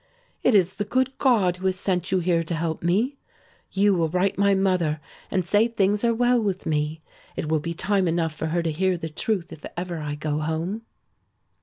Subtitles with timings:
[0.41, 3.17] "It is the good God who has sent you here to help me.
[3.71, 7.03] You will write my mother and say things are well with me.
[7.35, 10.39] It will be time enough for her to hear the truth if I ever go
[10.39, 10.81] home."